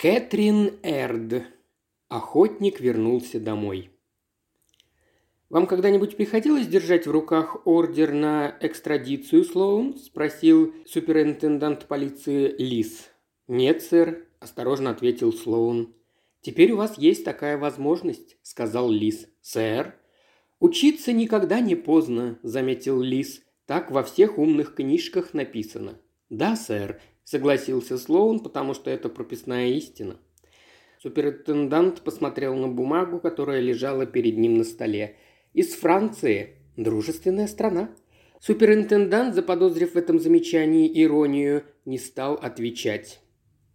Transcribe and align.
Кэтрин 0.00 0.78
Эрд. 0.82 1.42
Охотник 2.08 2.80
вернулся 2.80 3.38
домой. 3.38 3.90
«Вам 5.50 5.66
когда-нибудь 5.66 6.16
приходилось 6.16 6.66
держать 6.66 7.06
в 7.06 7.10
руках 7.10 7.66
ордер 7.66 8.14
на 8.14 8.56
экстрадицию, 8.62 9.44
Слоун?»– 9.44 9.98
спросил 10.02 10.72
суперинтендант 10.86 11.84
полиции 11.84 12.54
Лис. 12.56 13.10
«Нет, 13.46 13.82
сэр»,– 13.82 14.26
осторожно 14.40 14.88
ответил 14.88 15.34
Слоун. 15.34 15.94
«Теперь 16.40 16.72
у 16.72 16.78
вас 16.78 16.96
есть 16.96 17.22
такая 17.22 17.58
возможность»,– 17.58 18.38
сказал 18.42 18.88
Лис. 18.88 19.28
«Сэр?» 19.42 19.96
«Учиться 20.60 21.12
никогда 21.12 21.60
не 21.60 21.74
поздно»,– 21.74 22.38
заметил 22.42 23.02
Лис. 23.02 23.42
«Так 23.66 23.90
во 23.90 24.02
всех 24.02 24.38
умных 24.38 24.74
книжках 24.74 25.34
написано». 25.34 26.00
«Да, 26.30 26.56
сэр», 26.56 27.02
согласился 27.30 27.96
Слоун, 27.96 28.40
потому 28.40 28.74
что 28.74 28.90
это 28.90 29.08
прописная 29.08 29.68
истина. 29.68 30.16
Суперинтендант 31.00 32.02
посмотрел 32.02 32.56
на 32.56 32.66
бумагу, 32.66 33.20
которая 33.20 33.60
лежала 33.60 34.04
перед 34.04 34.36
ним 34.36 34.56
на 34.56 34.64
столе. 34.64 35.16
«Из 35.54 35.74
Франции. 35.74 36.56
Дружественная 36.76 37.46
страна». 37.46 37.94
Суперинтендант, 38.40 39.34
заподозрив 39.34 39.92
в 39.92 39.96
этом 39.96 40.18
замечании 40.18 40.90
иронию, 41.04 41.62
не 41.84 41.98
стал 41.98 42.34
отвечать. 42.34 43.20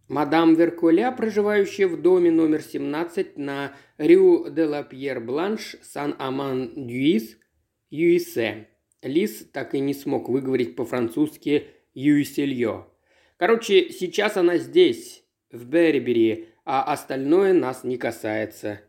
Мадам 0.08 0.54
Верколя, 0.54 1.10
проживающая 1.10 1.88
в 1.88 2.02
доме 2.02 2.30
номер 2.30 2.60
17 2.60 3.38
на 3.38 3.72
Рю 3.96 4.50
де 4.50 4.64
ла 4.66 4.82
Пьер 4.82 5.20
Бланш, 5.20 5.76
Сан-Аман-Дюис, 5.82 7.38
Юисе. 7.90 8.68
Лис 9.02 9.46
так 9.52 9.74
и 9.74 9.80
не 9.80 9.94
смог 9.94 10.28
выговорить 10.28 10.76
по-французски 10.76 11.68
«Юиселье». 11.94 12.86
Короче, 13.36 13.90
сейчас 13.90 14.36
она 14.36 14.56
здесь, 14.58 15.24
в 15.50 15.66
Беррибери, 15.66 16.48
а 16.64 16.82
остальное 16.82 17.52
нас 17.52 17.84
не 17.84 17.96
касается». 17.96 18.80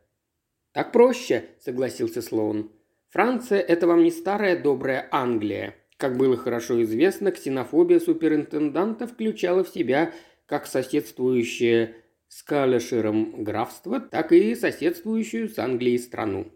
«Так 0.72 0.92
проще»,– 0.92 1.46
согласился 1.60 2.22
Слоун. 2.22 2.72
«Франция– 3.10 3.60
это 3.68 3.88
вам 3.88 4.04
не 4.04 4.12
старая 4.12 4.62
добрая 4.62 5.08
Англия. 5.12 5.76
Как 5.98 6.18
было 6.18 6.38
хорошо 6.38 6.82
известно, 6.84 7.32
ксенофобия 7.32 8.00
суперинтенданта 8.00 9.08
включала 9.08 9.64
в 9.64 9.70
себя 9.70 10.14
как 10.46 10.68
соседствующее 10.68 11.96
с 12.28 12.44
Калеширом 12.44 13.44
графство, 13.44 14.00
так 14.00 14.32
и 14.32 14.54
соседствующую 14.56 15.50
с 15.50 15.58
Англией 15.58 15.98
страну. 15.98 16.52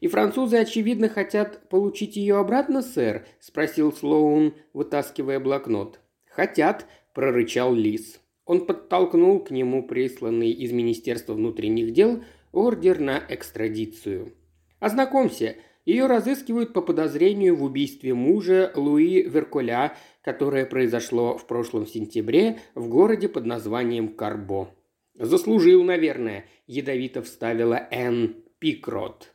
«И 0.00 0.08
французы, 0.08 0.56
очевидно, 0.56 1.10
хотят 1.10 1.68
получить 1.68 2.16
ее 2.16 2.38
обратно, 2.38 2.80
сэр?»– 2.80 3.26
спросил 3.40 3.92
Слоун, 3.92 4.54
вытаскивая 4.72 5.38
блокнот. 5.38 6.00
«Хотят»,– 6.30 6.86
прорычал 7.14 7.74
Лис. 7.74 8.20
Он 8.44 8.66
подтолкнул 8.66 9.40
к 9.40 9.50
нему 9.50 9.86
присланный 9.86 10.50
из 10.50 10.72
Министерства 10.72 11.34
внутренних 11.34 11.92
дел 11.92 12.22
ордер 12.52 12.98
на 12.98 13.22
экстрадицию. 13.28 14.32
«Ознакомься, 14.80 15.56
ее 15.84 16.06
разыскивают 16.06 16.72
по 16.72 16.82
подозрению 16.82 17.56
в 17.56 17.64
убийстве 17.64 18.14
мужа 18.14 18.72
Луи 18.74 19.22
Верколя, 19.22 19.96
которое 20.22 20.66
произошло 20.66 21.38
в 21.38 21.46
прошлом 21.46 21.86
сентябре 21.86 22.60
в 22.74 22.88
городе 22.88 23.28
под 23.28 23.46
названием 23.46 24.08
Карбо. 24.08 24.74
«Заслужил, 25.14 25.82
наверное»,– 25.82 26.44
ядовито 26.66 27.22
вставила 27.22 27.88
Энн 27.90 28.36
Пикрот. 28.58 29.32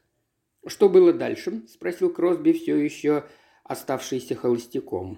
«Что 0.65 0.87
было 0.87 1.13
дальше?»– 1.13 1.63
спросил 1.67 2.11
Кросби, 2.11 2.53
все 2.53 2.75
еще 2.77 3.25
оставшийся 3.63 4.35
холостяком. 4.35 5.17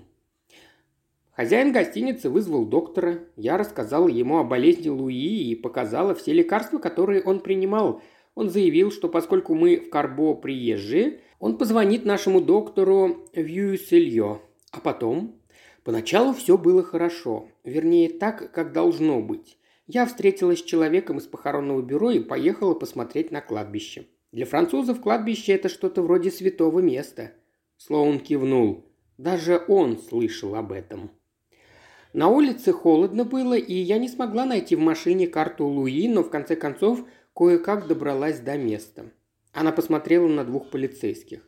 Хозяин 1.37 1.71
гостиницы 1.71 2.31
вызвал 2.31 2.65
доктора. 2.65 3.19
Я 3.35 3.59
рассказала 3.59 4.07
ему 4.07 4.39
о 4.39 4.43
болезни 4.43 4.89
Луи 4.89 5.51
и 5.51 5.55
показала 5.55 6.15
все 6.15 6.33
лекарства, 6.33 6.79
которые 6.79 7.21
он 7.21 7.41
принимал. 7.41 8.01
Он 8.33 8.49
заявил, 8.49 8.91
что 8.91 9.07
поскольку 9.07 9.53
мы 9.53 9.77
в 9.77 9.91
Карбо 9.91 10.33
приезжие, 10.33 11.19
он 11.37 11.59
позвонит 11.59 12.05
нашему 12.05 12.41
доктору 12.41 13.27
в 13.35 13.45
Юселье. 13.45 14.41
А 14.71 14.79
потом? 14.79 15.39
Поначалу 15.83 16.33
все 16.33 16.57
было 16.57 16.81
хорошо. 16.81 17.49
Вернее, 17.63 18.09
так, 18.09 18.51
как 18.51 18.73
должно 18.73 19.21
быть. 19.21 19.59
Я 19.85 20.07
встретилась 20.07 20.61
с 20.61 20.63
человеком 20.63 21.19
из 21.19 21.27
похоронного 21.27 21.83
бюро 21.83 22.09
и 22.09 22.19
поехала 22.19 22.73
посмотреть 22.73 23.29
на 23.29 23.41
кладбище. 23.41 24.07
Для 24.31 24.47
французов 24.47 25.01
кладбище– 25.01 25.51
это 25.53 25.69
что-то 25.69 26.01
вроде 26.01 26.31
святого 26.31 26.79
места. 26.79 27.33
Слоун 27.77 28.21
кивнул. 28.21 28.87
Даже 29.19 29.63
он 29.67 29.99
слышал 29.99 30.55
об 30.55 30.71
этом. 30.71 31.11
На 32.17 32.29
улице 32.29 32.73
холодно 32.73 33.25
было, 33.25 33.53
и 33.53 33.75
я 33.75 33.99
не 33.99 34.07
смогла 34.07 34.43
найти 34.43 34.75
в 34.75 34.79
машине 34.79 35.27
карту 35.27 35.67
Луи, 35.67 36.07
но 36.07 36.23
в 36.23 36.31
конце 36.31 36.55
концов 36.55 37.03
кое-как 37.35 37.85
добралась 37.85 38.39
до 38.39 38.57
места. 38.57 39.11
Она 39.53 39.71
посмотрела 39.71 40.27
на 40.27 40.43
двух 40.43 40.71
полицейских. 40.71 41.47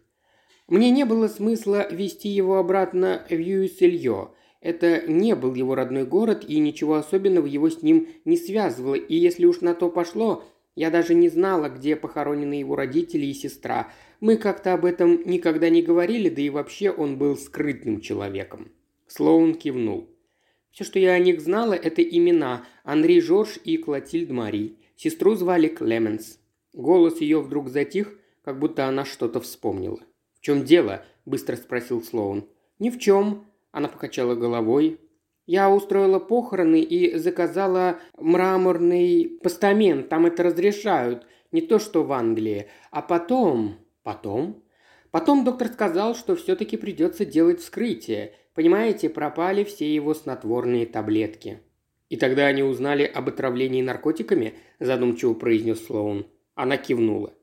Мне 0.67 0.91
не 0.91 1.05
было 1.05 1.27
смысла 1.27 1.91
вести 1.91 2.29
его 2.29 2.57
обратно 2.59 3.25
в 3.27 3.33
Юселье. 3.33 4.29
Это 4.61 5.07
не 5.07 5.35
был 5.35 5.55
его 5.55 5.73
родной 5.73 6.05
город, 6.05 6.45
и 6.47 6.59
ничего 6.59 6.97
особенного 6.97 7.47
его 7.47 7.71
с 7.71 7.81
ним 7.81 8.07
не 8.23 8.37
связывало, 8.37 8.93
и 8.93 9.15
если 9.15 9.45
уж 9.47 9.61
на 9.61 9.73
то 9.73 9.89
пошло, 9.89 10.43
я 10.75 10.91
даже 10.91 11.15
не 11.15 11.29
знала, 11.29 11.69
где 11.69 11.95
похоронены 11.95 12.53
его 12.53 12.75
родители 12.75 13.25
и 13.25 13.33
сестра. 13.33 13.91
Мы 14.19 14.37
как-то 14.37 14.75
об 14.75 14.85
этом 14.85 15.23
никогда 15.25 15.71
не 15.71 15.81
говорили, 15.81 16.29
да 16.29 16.43
и 16.43 16.51
вообще 16.51 16.91
он 16.91 17.17
был 17.17 17.37
скрытным 17.37 18.01
человеком. 18.01 18.69
Слоун 19.07 19.55
кивнул. 19.55 20.07
Все, 20.71 20.83
что 20.83 20.99
я 20.99 21.13
о 21.13 21.19
них 21.19 21.41
знала, 21.41 21.73
это 21.73 22.01
имена 22.01 22.65
Анри 22.83 23.19
Жорж 23.19 23.59
и 23.63 23.77
Клотильд 23.77 24.29
Мари. 24.29 24.77
Сестру 24.95 25.35
звали 25.35 25.67
Клеменс. 25.67 26.39
Голос 26.73 27.21
ее 27.21 27.41
вдруг 27.41 27.69
затих, 27.69 28.17
как 28.43 28.59
будто 28.59 28.85
она 28.87 29.05
что-то 29.05 29.41
вспомнила. 29.41 29.99
«В 30.35 30.41
чем 30.41 30.63
дело?»– 30.63 31.03
быстро 31.25 31.55
спросил 31.55 32.01
Слоун. 32.01 32.47
«Ни 32.79 32.89
в 32.89 32.99
чем»,– 32.99 33.45
она 33.71 33.87
покачала 33.87 34.35
головой. 34.35 34.99
«Я 35.45 35.69
устроила 35.69 36.19
похороны 36.19 36.81
и 36.81 37.17
заказала 37.17 37.99
мраморный 38.17 39.39
постамент. 39.43 40.09
Там 40.09 40.27
это 40.27 40.43
разрешают. 40.43 41.25
Не 41.51 41.61
то, 41.61 41.79
что 41.79 42.03
в 42.03 42.11
Англии. 42.13 42.67
А 42.91 43.01
потом...» 43.01 43.79
«Потом?» 44.03 44.63
Потом 45.11 45.43
доктор 45.43 45.69
сказал, 45.69 46.15
что 46.15 46.35
все-таки 46.35 46.77
придется 46.77 47.25
делать 47.25 47.61
вскрытие. 47.61 48.35
Понимаете, 48.53 49.09
пропали 49.09 49.63
все 49.63 49.93
его 49.93 50.13
снотворные 50.13 50.85
таблетки. 50.85 51.59
И 52.09 52.17
тогда 52.17 52.47
они 52.47 52.63
узнали 52.63 53.03
об 53.03 53.29
отравлении 53.29 53.81
наркотиками, 53.81 54.55
задумчиво 54.79 55.33
произнес 55.33 55.85
Слоун. 55.85 56.25
Она 56.55 56.77
кивнула. 56.77 57.33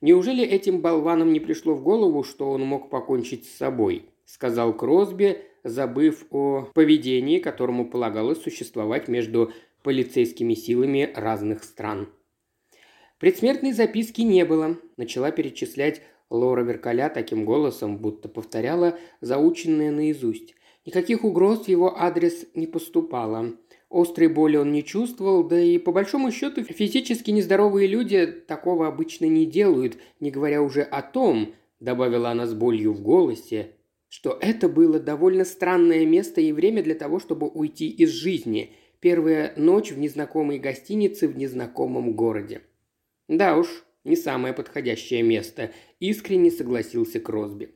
Неужели 0.00 0.44
этим 0.44 0.80
болванам 0.80 1.32
не 1.32 1.40
пришло 1.40 1.74
в 1.74 1.82
голову, 1.82 2.22
что 2.24 2.50
он 2.50 2.62
мог 2.62 2.90
покончить 2.90 3.46
с 3.46 3.56
собой? 3.56 4.10
сказал 4.26 4.76
Кросби, 4.76 5.38
забыв 5.64 6.26
о 6.30 6.68
поведении, 6.74 7.38
которому 7.38 7.88
полагалось 7.88 8.42
существовать 8.42 9.08
между 9.08 9.52
полицейскими 9.82 10.54
силами 10.54 11.10
разных 11.14 11.64
стран. 11.64 12.08
Предсмертной 13.18 13.72
записки 13.72 14.20
не 14.20 14.44
было, 14.44 14.78
начала 14.98 15.30
перечислять 15.30 16.02
Лора 16.28 16.62
Веркаля 16.62 17.08
таким 17.08 17.46
голосом, 17.46 17.96
будто 17.96 18.28
повторяла 18.28 18.98
заученное 19.22 19.90
наизусть. 19.90 20.54
Никаких 20.84 21.24
угроз 21.24 21.64
в 21.64 21.68
его 21.68 21.98
адрес 21.98 22.46
не 22.54 22.66
поступало. 22.66 23.54
Острой 23.88 24.28
боли 24.28 24.56
он 24.56 24.70
не 24.70 24.84
чувствовал, 24.84 25.44
да 25.44 25.58
и 25.58 25.78
по 25.78 25.92
большому 25.92 26.30
счету 26.30 26.62
физически 26.62 27.30
нездоровые 27.30 27.86
люди 27.86 28.26
такого 28.26 28.86
обычно 28.86 29.24
не 29.24 29.46
делают, 29.46 29.96
не 30.20 30.30
говоря 30.30 30.60
уже 30.60 30.82
о 30.82 31.00
том, 31.00 31.54
добавила 31.80 32.30
она 32.30 32.46
с 32.46 32.52
болью 32.52 32.92
в 32.92 33.00
голосе, 33.00 33.76
что 34.08 34.36
это 34.40 34.68
было 34.68 35.00
довольно 35.00 35.44
странное 35.44 36.04
место 36.04 36.40
и 36.42 36.52
время 36.52 36.82
для 36.82 36.94
того, 36.94 37.18
чтобы 37.18 37.48
уйти 37.48 37.88
из 37.88 38.10
жизни. 38.10 38.72
Первая 39.00 39.54
ночь 39.56 39.92
в 39.92 39.98
незнакомой 39.98 40.58
гостинице 40.58 41.28
в 41.28 41.36
незнакомом 41.36 42.12
городе. 42.14 42.62
Да 43.28 43.56
уж, 43.56 43.84
не 44.04 44.16
самое 44.16 44.54
подходящее 44.54 45.22
место, 45.22 45.72
искренне 45.98 46.50
согласился 46.50 47.18
Кросби. 47.18 47.74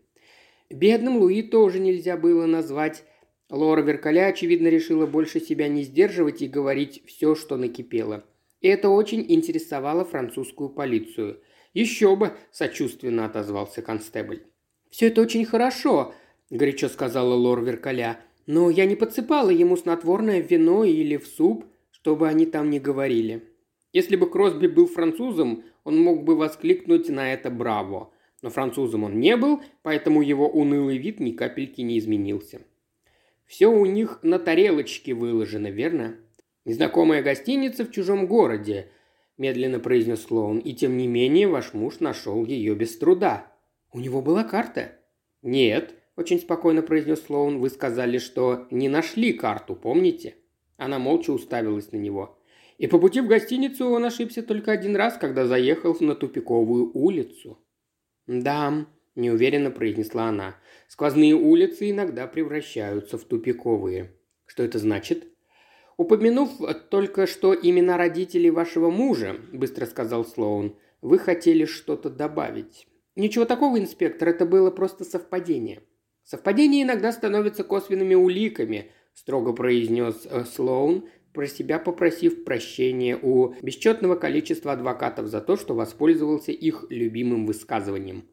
Бедным 0.70 1.16
Луи 1.16 1.42
тоже 1.42 1.80
нельзя 1.80 2.16
было 2.16 2.46
назвать. 2.46 3.02
Лора 3.50 3.82
Веркаля, 3.82 4.26
очевидно, 4.26 4.68
решила 4.68 5.06
больше 5.06 5.40
себя 5.40 5.66
не 5.66 5.82
сдерживать 5.82 6.40
и 6.42 6.46
говорить 6.46 7.02
все, 7.06 7.34
что 7.34 7.56
накипело. 7.56 8.24
И 8.60 8.68
это 8.68 8.90
очень 8.90 9.24
интересовало 9.28 10.04
французскую 10.04 10.70
полицию. 10.70 11.40
«Еще 11.74 12.14
бы!»– 12.14 12.32
сочувственно 12.52 13.24
отозвался 13.24 13.82
констебль. 13.82 14.44
«Все 14.90 15.08
это 15.08 15.22
очень 15.22 15.44
хорошо»,– 15.44 16.14
горячо 16.50 16.88
сказала 16.88 17.34
Лора 17.34 17.62
Веркаля. 17.62 18.20
«Но 18.46 18.70
я 18.70 18.86
не 18.86 18.96
подсыпала 18.96 19.50
ему 19.50 19.76
снотворное 19.76 20.42
в 20.42 20.50
вино 20.50 20.84
или 20.84 21.16
в 21.16 21.26
суп, 21.26 21.64
чтобы 21.90 22.28
они 22.28 22.46
там 22.46 22.70
не 22.70 22.78
говорили». 22.78 23.49
Если 23.92 24.16
бы 24.16 24.30
Кросби 24.30 24.68
был 24.68 24.86
французом, 24.86 25.64
он 25.84 26.00
мог 26.00 26.22
бы 26.22 26.36
воскликнуть 26.36 27.08
на 27.08 27.32
это 27.32 27.50
«Браво!». 27.50 28.12
Но 28.42 28.48
французом 28.48 29.04
он 29.04 29.20
не 29.20 29.36
был, 29.36 29.60
поэтому 29.82 30.22
его 30.22 30.48
унылый 30.48 30.96
вид 30.96 31.20
ни 31.20 31.32
капельки 31.32 31.82
не 31.82 31.98
изменился. 31.98 32.62
«Все 33.46 33.66
у 33.66 33.84
них 33.84 34.20
на 34.22 34.38
тарелочке 34.38 35.12
выложено, 35.12 35.66
верно?» 35.66 36.16
«Незнакомая 36.64 37.22
гостиница 37.22 37.84
в 37.84 37.90
чужом 37.90 38.26
городе»,– 38.26 38.90
медленно 39.38 39.80
произнес 39.80 40.22
Слоун,– 40.22 40.58
«и 40.60 40.72
тем 40.72 40.96
не 40.96 41.06
менее 41.08 41.48
ваш 41.48 41.74
муж 41.74 42.00
нашел 42.00 42.44
ее 42.46 42.74
без 42.74 42.96
труда». 42.96 43.52
«У 43.92 43.98
него 43.98 44.22
была 44.22 44.44
карта?» 44.44 44.92
«Нет»,– 45.42 45.94
очень 46.16 46.38
спокойно 46.38 46.82
произнес 46.82 47.24
Слоун,– 47.24 47.58
«вы 47.60 47.70
сказали, 47.70 48.18
что 48.18 48.68
не 48.70 48.88
нашли 48.88 49.32
карту, 49.32 49.74
помните?» 49.74 50.36
Она 50.76 50.98
молча 50.98 51.30
уставилась 51.32 51.92
на 51.92 51.96
него. 51.96 52.39
И 52.80 52.86
по 52.86 52.98
пути 52.98 53.20
в 53.20 53.26
гостиницу 53.26 53.90
он 53.90 54.06
ошибся 54.06 54.42
только 54.42 54.72
один 54.72 54.96
раз, 54.96 55.18
когда 55.18 55.44
заехал 55.44 55.94
на 56.00 56.14
тупиковую 56.14 56.90
улицу. 56.94 57.58
«Да»,– 58.26 58.86
неуверенно 59.14 59.70
произнесла 59.70 60.28
она,– 60.28 60.56
«сквозные 60.88 61.34
улицы 61.34 61.90
иногда 61.90 62.26
превращаются 62.26 63.18
в 63.18 63.24
тупиковые». 63.24 64.16
«Что 64.46 64.62
это 64.62 64.78
значит?» 64.78 65.28
«Упомянув 65.98 66.52
только 66.88 67.26
что 67.26 67.54
имена 67.54 67.98
родителей 67.98 68.50
вашего 68.50 68.88
мужа»,– 68.90 69.36
быстро 69.52 69.84
сказал 69.84 70.24
Слоун,– 70.24 70.78
«вы 71.02 71.18
хотели 71.18 71.66
что-то 71.66 72.08
добавить». 72.08 72.88
«Ничего 73.14 73.44
такого, 73.44 73.78
инспектор, 73.78 74.30
это 74.30 74.46
было 74.46 74.70
просто 74.70 75.04
совпадение». 75.04 75.82
«Совпадения 76.24 76.84
иногда 76.84 77.12
становятся 77.12 77.62
косвенными 77.62 78.14
уликами»,– 78.14 78.90
строго 79.12 79.52
произнес 79.52 80.26
э, 80.30 80.44
Слоун, 80.44 81.10
про 81.32 81.46
себя 81.46 81.78
попросив 81.78 82.44
прощения 82.44 83.18
у 83.20 83.54
бесчетного 83.62 84.16
количества 84.16 84.72
адвокатов 84.72 85.26
за 85.26 85.40
то, 85.40 85.56
что 85.56 85.74
воспользовался 85.74 86.52
их 86.52 86.86
любимым 86.90 87.46
высказыванием. 87.46 88.24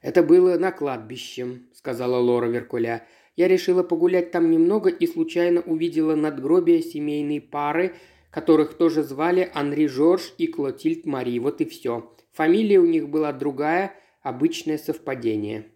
«Это 0.00 0.22
было 0.22 0.58
на 0.58 0.72
кладбище»,– 0.72 1.60
сказала 1.72 2.16
Лора 2.16 2.46
Веркуля. 2.46 3.06
Я 3.36 3.48
решила 3.48 3.82
погулять 3.82 4.30
там 4.30 4.50
немного 4.50 4.90
и 4.90 5.06
случайно 5.06 5.60
увидела 5.62 6.14
надгробие 6.14 6.82
семейной 6.82 7.40
пары, 7.40 7.94
которых 8.30 8.74
тоже 8.74 9.02
звали 9.02 9.50
Анри 9.54 9.86
Жорж 9.86 10.34
и 10.38 10.46
Клотильд 10.46 11.06
Мари. 11.06 11.38
Вот 11.38 11.60
и 11.60 11.64
все. 11.64 12.14
Фамилия 12.32 12.78
у 12.78 12.86
них 12.86 13.08
была 13.08 13.32
другая, 13.32 13.94
обычное 14.22 14.78
совпадение. 14.78 15.66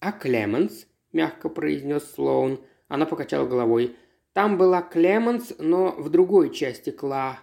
«А 0.00 0.12
Клеменс?»– 0.12 0.86
мягко 1.12 1.48
произнес 1.48 2.04
Слоун. 2.14 2.60
Она 2.88 3.06
покачала 3.06 3.46
головой. 3.46 3.96
«Там 4.32 4.58
была 4.58 4.82
Клеменс, 4.82 5.54
но 5.58 5.92
в 5.92 6.10
другой 6.10 6.52
части 6.54 6.90
Кла». 6.90 7.38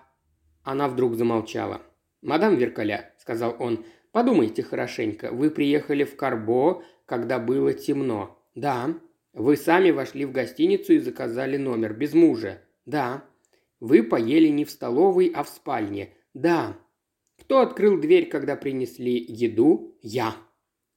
Она 0.64 0.88
вдруг 0.88 1.16
замолчала. 1.16 1.82
«Мадам 2.22 2.56
Веркаля»,– 2.56 3.14
сказал 3.20 3.56
он,– 3.60 3.86
«подумайте 4.12 4.64
хорошенько. 4.64 5.32
Вы 5.32 5.52
приехали 5.52 6.04
в 6.04 6.16
Карбо, 6.16 6.84
когда 7.06 7.40
было 7.40 7.74
темно». 7.74 8.40
«Да», 8.56 8.96
вы 9.36 9.58
сами 9.58 9.92
вошли 9.92 10.24
в 10.24 10.32
гостиницу 10.32 10.94
и 10.94 11.00
заказали 11.00 11.58
номер 11.58 11.94
без 11.94 12.14
мужа. 12.14 12.62
Да. 12.86 13.26
Вы 13.82 14.02
поели 14.02 14.48
не 14.48 14.64
в 14.64 14.72
столовой, 14.72 15.28
а 15.36 15.44
в 15.44 15.50
спальне. 15.50 16.14
Да. 16.34 16.78
Кто 17.38 17.60
открыл 17.60 18.00
дверь, 18.00 18.30
когда 18.30 18.56
принесли 18.56 19.14
еду? 19.14 19.98
Я. 20.02 20.38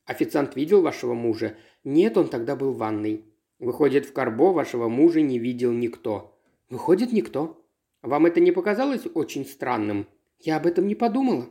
Официант 0.04 0.54
видел 0.54 0.82
вашего 0.82 1.14
мужа? 1.14 1.56
Нет, 1.82 2.16
он 2.16 2.28
тогда 2.28 2.54
был 2.54 2.72
в 2.72 2.78
ванной. 2.78 3.24
Выходит, 3.58 4.06
в 4.06 4.12
Карбо 4.12 4.52
вашего 4.52 4.88
мужа 4.88 5.20
не 5.20 5.38
видел 5.38 5.72
никто. 5.72 6.38
Выходит, 6.70 7.12
никто. 7.12 7.64
Вам 8.02 8.26
это 8.26 8.40
не 8.40 8.52
показалось 8.52 9.06
очень 9.14 9.44
странным? 9.44 10.06
Я 10.38 10.56
об 10.56 10.66
этом 10.66 10.86
не 10.86 10.94
подумала. 10.94 11.48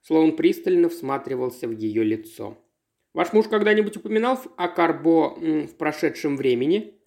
Слоун 0.00 0.36
пристально 0.36 0.88
всматривался 0.88 1.68
в 1.68 1.72
ее 1.72 2.02
лицо. 2.02 2.58
Ваш 3.14 3.32
муж 3.34 3.46
когда-нибудь 3.48 3.96
упоминал 3.96 4.40
о 4.56 4.68
Карбо 4.68 5.34
в 5.36 5.76
прошедшем 5.76 6.36
времени?» 6.36 6.98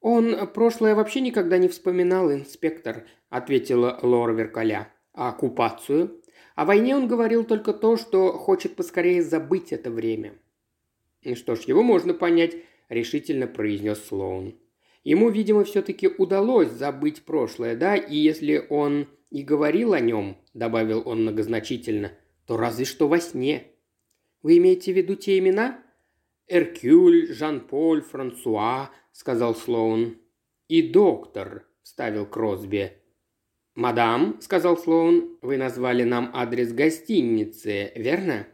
«Он 0.00 0.46
прошлое 0.48 0.94
вообще 0.94 1.20
никогда 1.20 1.58
не 1.58 1.68
вспоминал, 1.68 2.32
инспектор»,– 2.32 3.06
ответила 3.28 3.98
Лора 4.02 4.32
Веркаля. 4.32 4.92
«А 5.12 5.30
оккупацию?» 5.30 6.22
О 6.54 6.64
войне 6.64 6.96
он 6.96 7.06
говорил 7.06 7.44
только 7.44 7.74
то, 7.74 7.98
что 7.98 8.32
хочет 8.32 8.76
поскорее 8.76 9.22
забыть 9.22 9.72
это 9.72 9.90
время. 9.90 10.34
«Что 11.34 11.54
ж, 11.54 11.62
его 11.62 11.82
можно 11.82 12.14
понять»,– 12.14 12.56
решительно 12.88 13.46
произнес 13.46 14.04
Слоун. 14.04 14.58
Ему, 15.04 15.30
видимо, 15.30 15.64
все-таки 15.64 16.08
удалось 16.08 16.70
забыть 16.70 17.22
прошлое, 17.22 17.76
да, 17.76 17.94
и 17.94 18.16
если 18.16 18.66
он 18.70 19.08
и 19.30 19.42
говорил 19.42 19.92
о 19.92 20.00
нем, 20.00 20.36
добавил 20.54 21.02
он 21.04 21.22
многозначительно, 21.22 22.12
то 22.46 22.56
разве 22.56 22.84
что 22.84 23.08
во 23.08 23.20
сне. 23.20 23.68
Вы 24.42 24.58
имеете 24.58 24.92
в 24.92 24.96
виду 24.96 25.14
те 25.14 25.38
имена?» 25.38 25.82
«Эркюль, 26.48 27.32
Жан-Поль, 27.32 28.02
Франсуа»,— 28.02 28.90
сказал 29.12 29.54
Слоун. 29.54 30.18
«И 30.68 30.82
доктор»,— 30.82 31.66
вставил 31.82 32.26
Кросби. 32.26 32.92
«Мадам»,— 33.74 34.38
сказал 34.40 34.78
Слоун,— 34.78 35.38
«вы 35.42 35.56
назвали 35.56 36.04
нам 36.04 36.30
адрес 36.32 36.72
гостиницы, 36.72 37.92
верно?» 37.96 38.46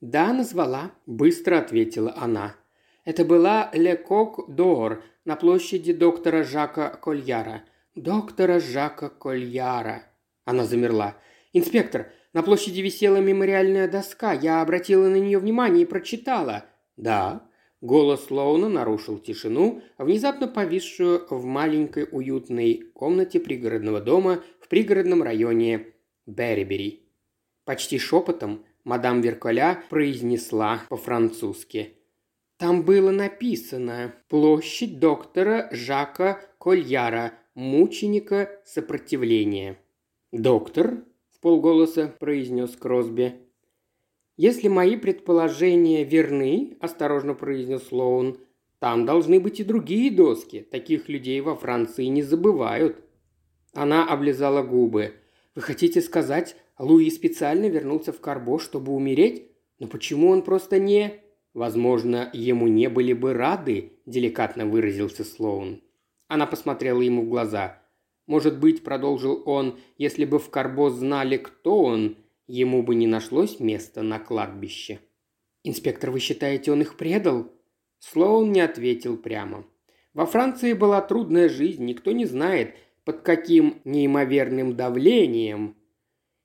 «Да, 0.00 0.32
назвала»,— 0.32 0.92
быстро 1.06 1.58
ответила 1.58 2.14
она. 2.16 2.56
Это 3.04 3.24
была 3.24 3.70
Ле 3.72 3.96
Кок 3.96 4.48
Дор 4.48 5.02
на 5.24 5.36
площади 5.36 5.92
доктора 5.92 6.42
Жака 6.42 6.90
Кольяра. 6.90 7.64
Доктора 7.94 8.60
Жака 8.60 9.08
Кольяра. 9.10 10.02
Она 10.44 10.64
замерла. 10.64 11.16
«Инспектор, 11.52 12.10
на 12.34 12.42
площади 12.42 12.80
висела 12.80 13.18
мемориальная 13.18 13.88
доска. 13.88 14.32
Я 14.32 14.60
обратила 14.60 15.08
на 15.08 15.16
нее 15.16 15.38
внимание 15.38 15.82
и 15.82 15.86
прочитала. 15.86 16.64
Да. 16.96 17.48
Голос 17.80 18.30
Лоуна 18.30 18.68
нарушил 18.68 19.18
тишину, 19.18 19.82
внезапно 19.98 20.48
повисшую 20.48 21.26
в 21.30 21.44
маленькой 21.44 22.08
уютной 22.10 22.90
комнате 22.94 23.38
пригородного 23.38 24.00
дома 24.00 24.42
в 24.60 24.68
пригородном 24.68 25.22
районе 25.22 25.88
Беррибери. 26.26 27.06
Почти 27.64 27.98
шепотом 27.98 28.64
мадам 28.84 29.20
Верколя 29.20 29.84
произнесла 29.90 30.80
по-французски. 30.88 31.98
Там 32.56 32.84
было 32.84 33.10
написано 33.10 34.14
«Площадь 34.28 34.98
доктора 34.98 35.68
Жака 35.72 36.40
Кольяра, 36.58 37.32
мученика 37.54 38.60
сопротивления». 38.64 39.78
Доктор 40.32 41.04
полголоса 41.44 42.08
произнес 42.18 42.74
Кросби. 42.74 43.34
«Если 44.38 44.68
мои 44.68 44.96
предположения 44.96 46.02
верны»,– 46.02 46.78
осторожно 46.80 47.34
произнес 47.34 47.92
Лоун,– 47.92 48.38
«там 48.78 49.04
должны 49.04 49.38
быть 49.40 49.60
и 49.60 49.64
другие 49.64 50.10
доски. 50.10 50.66
Таких 50.70 51.10
людей 51.10 51.42
во 51.42 51.54
Франции 51.54 52.06
не 52.06 52.22
забывают». 52.22 52.96
Она 53.74 54.08
облизала 54.08 54.62
губы. 54.62 55.12
«Вы 55.54 55.60
хотите 55.60 56.00
сказать, 56.00 56.56
Луи 56.78 57.10
специально 57.10 57.68
вернулся 57.68 58.14
в 58.14 58.20
Карбо, 58.20 58.58
чтобы 58.58 58.92
умереть? 58.92 59.50
Но 59.78 59.86
почему 59.86 60.30
он 60.30 60.40
просто 60.40 60.78
не...» 60.78 61.23
«Возможно, 61.54 62.28
ему 62.32 62.66
не 62.66 62.88
были 62.88 63.12
бы 63.12 63.32
рады»,– 63.32 63.92
деликатно 64.06 64.66
выразился 64.66 65.24
Слоун. 65.24 65.82
Она 66.26 66.46
посмотрела 66.46 67.00
ему 67.00 67.22
в 67.22 67.28
глаза. 67.28 67.80
Может 68.26 68.58
быть, 68.58 68.82
продолжил 68.82 69.42
он, 69.46 69.78
если 69.96 70.24
бы 70.24 70.38
в 70.38 70.50
Карбо 70.50 70.90
знали, 70.90 71.36
кто 71.36 71.82
он, 71.82 72.16
ему 72.48 72.82
бы 72.82 72.96
не 72.96 73.06
нашлось 73.06 73.60
места 73.60 74.02
на 74.02 74.18
кладбище. 74.18 74.98
«Инспектор, 75.62 76.10
вы 76.10 76.18
считаете, 76.18 76.72
он 76.72 76.82
их 76.82 76.96
предал?» 76.96 77.50
Слоун 77.98 78.52
не 78.52 78.60
ответил 78.60 79.16
прямо. 79.16 79.64
Во 80.12 80.26
Франции 80.26 80.72
была 80.72 81.00
трудная 81.00 81.48
жизнь, 81.48 81.84
никто 81.84 82.12
не 82.12 82.26
знает, 82.26 82.74
под 83.04 83.20
каким 83.20 83.80
неимоверным 83.84 84.76
давлением. 84.76 85.76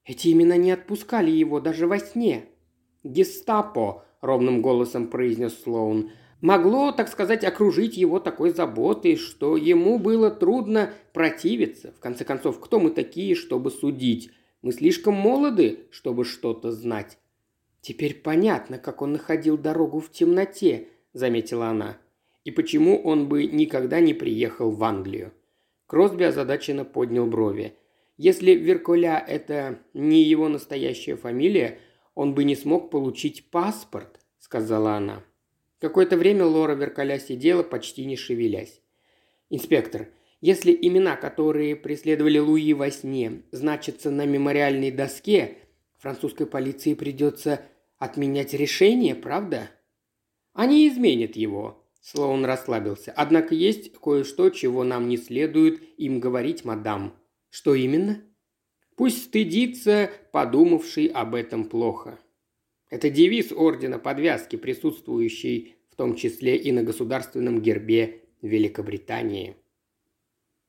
Эти 0.06 0.32
имена 0.32 0.58
не 0.58 0.72
отпускали 0.72 1.32
его 1.32 1.60
даже 1.60 1.88
во 1.88 2.00
сне. 2.00 2.46
«Гестапо»,— 3.04 4.06
ровным 4.22 4.62
голосом 4.62 5.08
произнес 5.08 5.62
Слоун, 5.62 6.12
могло, 6.42 6.92
так 6.92 7.08
сказать, 7.08 7.44
окружить 7.44 7.98
его 7.98 8.20
такой 8.20 8.52
заботой, 8.52 9.16
что 9.16 9.58
ему 9.58 10.00
было 10.00 10.32
трудно 10.32 10.94
противиться. 11.14 11.92
В 11.92 12.00
конце 12.00 12.26
концов, 12.26 12.60
кто 12.60 12.80
мы 12.80 12.92
такие, 12.92 13.36
чтобы 13.36 13.72
судить? 13.72 14.32
Мы 14.62 14.72
слишком 14.72 15.14
молоды, 15.14 15.88
чтобы 15.92 16.26
что-то 16.26 16.72
знать. 16.72 17.18
«Теперь 17.82 18.14
понятно, 18.16 18.78
как 18.78 19.02
он 19.02 19.14
находил 19.14 19.58
дорогу 19.58 20.00
в 20.00 20.12
темноте»,– 20.12 20.88
заметила 21.14 21.68
она. 21.68 21.98
«И 22.44 22.52
почему 22.52 23.02
он 23.02 23.30
бы 23.30 23.46
никогда 23.46 24.00
не 24.00 24.14
приехал 24.14 24.72
в 24.72 24.84
Англию?» 24.84 25.32
Кросби 25.88 26.24
озадаченно 26.24 26.84
поднял 26.84 27.26
брови. 27.26 27.76
«Если 28.18 28.52
Веркуля– 28.52 29.24
это 29.28 29.80
не 29.94 30.24
его 30.24 30.50
настоящая 30.50 31.16
фамилия, 31.16 31.80
он 32.20 32.36
бы 32.36 32.44
не 32.44 32.58
смог 32.58 32.92
получить 32.92 33.50
паспорт»,– 33.50 34.20
сказала 34.40 34.96
она. 34.96 35.24
Какое-то 35.80 36.18
время 36.18 36.44
Лора 36.44 36.74
Веркаля 36.74 37.18
сидела, 37.18 37.64
почти 37.64 38.04
не 38.04 38.18
шевелясь. 38.18 38.82
«Инспектор, 39.50 40.10
если 40.42 40.74
имена, 40.74 41.16
которые 41.16 41.78
преследовали 41.78 42.38
Луи 42.38 42.74
во 42.74 42.92
сне, 42.92 43.44
значатся 43.52 44.12
на 44.12 44.26
мемориальной 44.26 44.92
доске, 44.92 45.60
французской 45.98 46.46
полиции 46.46 46.94
придется 46.94 47.62
отменять 48.00 48.54
решение, 48.54 49.16
правда?» 49.16 49.70
«Они 50.52 50.90
изменят 50.90 51.38
его», 51.38 51.86
Слоун 52.02 52.44
расслабился. 52.44 53.14
«Однако 53.16 53.56
есть 53.56 53.94
кое-что, 53.94 54.50
чего 54.50 54.84
нам 54.84 55.08
не 55.08 55.16
следует 55.16 55.82
им 55.98 56.20
говорить, 56.20 56.66
мадам». 56.66 57.16
«Что 57.50 57.76
именно?» 57.76 58.22
«Пусть 59.00 59.24
стыдится, 59.24 60.12
подумавший 60.34 61.06
об 61.06 61.34
этом 61.34 61.70
плохо». 61.70 62.20
Это 62.90 63.10
девиз 63.10 63.54
ордена 63.54 63.98
подвязки, 63.98 64.58
присутствующий 64.58 65.78
в 65.90 65.96
том 65.96 66.16
числе 66.18 66.58
и 66.58 66.74
на 66.74 66.84
государственном 66.84 67.62
гербе 67.62 68.26
Великобритании. 68.42 69.56